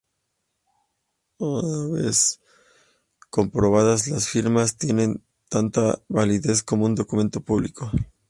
Una 1.37 1.91
vez 1.93 2.41
comprobadas 3.29 4.07
las 4.07 4.27
firmas, 4.27 4.75
tienen 4.75 5.23
tanta 5.47 6.01
validez 6.07 6.63
como 6.63 6.85
un 6.87 6.95
documento 6.95 7.41
público. 7.41 7.91